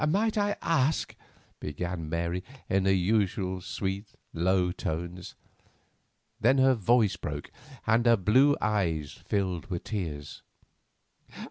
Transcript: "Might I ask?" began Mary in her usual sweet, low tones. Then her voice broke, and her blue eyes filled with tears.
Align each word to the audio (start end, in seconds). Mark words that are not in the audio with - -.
"Might 0.09 0.35
I 0.35 0.55
ask?" 0.63 1.13
began 1.59 2.09
Mary 2.09 2.43
in 2.67 2.85
her 2.85 2.91
usual 2.91 3.61
sweet, 3.61 4.15
low 4.33 4.71
tones. 4.71 5.35
Then 6.39 6.57
her 6.57 6.73
voice 6.73 7.17
broke, 7.17 7.51
and 7.85 8.07
her 8.07 8.17
blue 8.17 8.57
eyes 8.59 9.11
filled 9.11 9.67
with 9.67 9.83
tears. 9.83 10.41